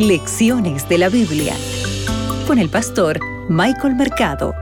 [0.00, 1.54] Lecciones de la Biblia
[2.46, 4.54] con el pastor Michael Mercado.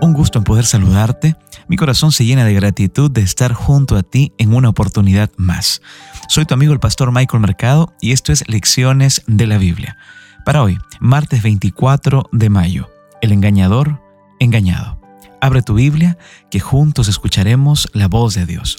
[0.00, 1.36] Un gusto en poder saludarte.
[1.68, 5.82] Mi corazón se llena de gratitud de estar junto a ti en una oportunidad más.
[6.30, 9.98] Soy tu amigo el pastor Michael Mercado y esto es Lecciones de la Biblia.
[10.46, 12.88] Para hoy, martes 24 de mayo,
[13.20, 14.00] el engañador
[14.40, 14.98] engañado.
[15.42, 16.16] Abre tu Biblia,
[16.50, 18.78] que juntos escucharemos la voz de Dios.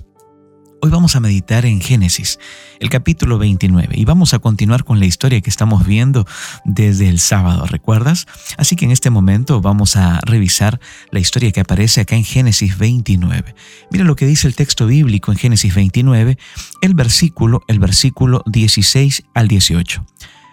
[0.81, 2.37] Hoy vamos a meditar en Génesis,
[2.79, 6.27] el capítulo 29, y vamos a continuar con la historia que estamos viendo
[6.63, 8.27] desde el sábado, ¿recuerdas?
[8.57, 10.79] Así que en este momento vamos a revisar
[11.11, 13.55] la historia que aparece acá en Génesis 29.
[13.89, 16.37] Mira lo que dice el texto bíblico en Génesis 29,
[16.81, 20.05] el versículo, el versículo 16 al 18.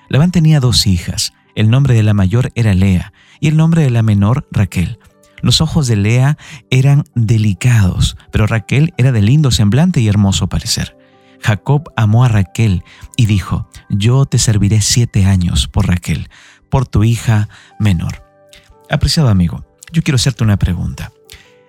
[0.09, 3.91] Labán tenía dos hijas, el nombre de la mayor era Lea y el nombre de
[3.91, 4.99] la menor Raquel.
[5.42, 6.38] Los ojos de Lea
[6.70, 10.96] eran delicados, pero Raquel era de lindo semblante y hermoso parecer.
[11.41, 12.84] Jacob amó a Raquel
[13.16, 16.30] y dijo, yo te serviré siete años por Raquel,
[16.71, 17.49] por tu hija
[17.80, 18.24] menor.
[18.88, 21.12] Apreciado amigo, yo quiero hacerte una pregunta.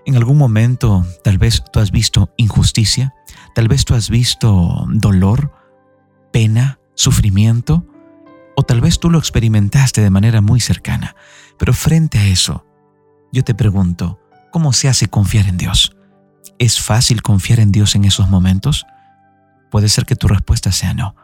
[0.06, 3.14] En algún momento tal vez tú has visto injusticia,
[3.56, 5.52] tal vez tú has visto dolor,
[6.32, 7.88] pena, sufrimiento,
[8.56, 11.16] o tal vez tú lo experimentaste de manera muy cercana,
[11.58, 12.66] pero frente a eso,
[13.34, 14.20] yo te pregunto,
[14.52, 15.96] ¿cómo se hace confiar en Dios?
[16.60, 18.86] ¿Es fácil confiar en Dios en esos momentos?
[19.72, 21.16] Puede ser que tu respuesta sea no,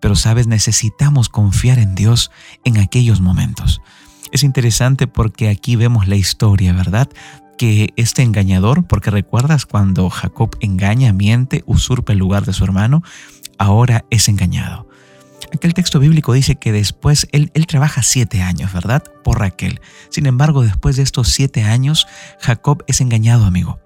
[0.00, 2.30] pero sabes, necesitamos confiar en Dios
[2.64, 3.82] en aquellos momentos.
[4.30, 7.08] Es interesante porque aquí vemos la historia, ¿verdad?
[7.58, 13.02] Que este engañador, porque recuerdas cuando Jacob engaña, miente, usurpa el lugar de su hermano,
[13.58, 14.88] ahora es engañado.
[15.54, 19.02] Aquel texto bíblico dice que después él, trabaja siete años, ¿verdad?
[19.24, 19.80] Por Raquel.
[20.10, 22.06] Sin embargo, después de estos siete años,
[22.40, 23.78] Jacob es engañado, amigo.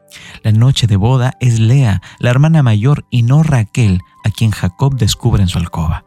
[0.43, 4.97] La noche de boda es Lea, la hermana mayor, y no Raquel, a quien Jacob
[4.97, 6.05] descubre en su alcoba.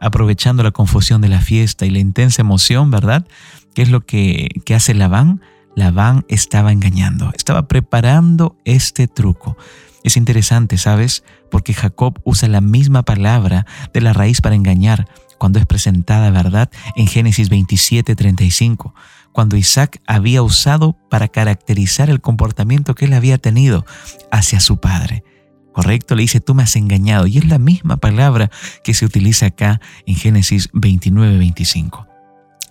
[0.00, 3.26] Aprovechando la confusión de la fiesta y la intensa emoción, ¿verdad?
[3.74, 5.40] ¿Qué es lo que, que hace Labán?
[5.76, 9.56] Labán estaba engañando, estaba preparando este truco.
[10.02, 11.24] Es interesante, ¿sabes?
[11.50, 15.06] Porque Jacob usa la misma palabra de la raíz para engañar
[15.38, 16.70] cuando es presentada, ¿verdad?
[16.96, 18.94] En Génesis 27:35,
[19.32, 23.84] cuando Isaac había usado para caracterizar el comportamiento que él había tenido
[24.30, 25.24] hacia su padre.
[25.72, 27.26] Correcto, le dice, tú me has engañado.
[27.26, 28.50] Y es la misma palabra
[28.82, 32.06] que se utiliza acá en Génesis 29:25.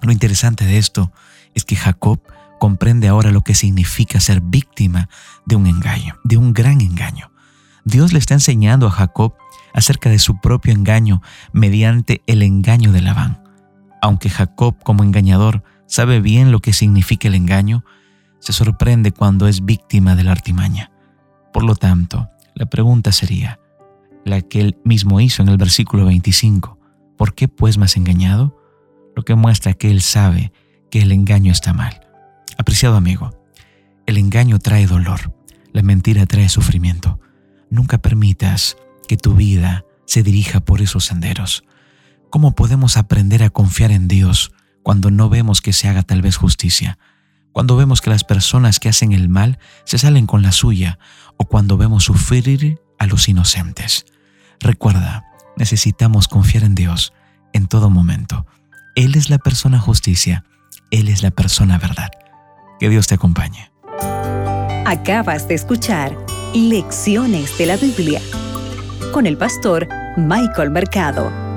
[0.02, 1.12] Lo interesante de esto
[1.54, 2.22] es que Jacob
[2.60, 5.10] comprende ahora lo que significa ser víctima
[5.46, 7.32] de un engaño, de un gran engaño.
[7.86, 9.34] Dios le está enseñando a Jacob
[9.74, 11.22] acerca de su propio engaño
[11.54, 13.42] mediante el engaño de Labán.
[14.02, 17.84] Aunque Jacob como engañador sabe bien lo que significa el engaño,
[18.40, 20.92] se sorprende cuando es víctima de la artimaña.
[21.52, 23.60] Por lo tanto, la pregunta sería,
[24.26, 26.78] la que él mismo hizo en el versículo 25,
[27.18, 28.56] ¿por qué pues has engañado?
[29.16, 30.52] Lo que muestra que él sabe
[30.92, 32.09] que el engaño está mal.
[32.88, 33.32] Amigo,
[34.06, 35.36] el engaño trae dolor,
[35.74, 37.20] la mentira trae sufrimiento.
[37.70, 41.66] Nunca permitas que tu vida se dirija por esos senderos.
[42.30, 46.38] ¿Cómo podemos aprender a confiar en Dios cuando no vemos que se haga tal vez
[46.38, 46.98] justicia?
[47.52, 51.00] Cuando vemos que las personas que hacen el mal se salen con la suya
[51.36, 54.06] o cuando vemos sufrir a los inocentes.
[54.62, 55.26] Recuerda,
[55.58, 57.12] necesitamos confiar en Dios
[57.52, 58.46] en todo momento.
[58.96, 60.46] Él es la persona justicia,
[60.92, 62.10] Él es la persona verdad.
[62.80, 63.72] Que Dios te acompañe.
[64.86, 66.18] Acabas de escuchar
[66.54, 68.22] Lecciones de la Biblia
[69.12, 71.49] con el pastor Michael Mercado.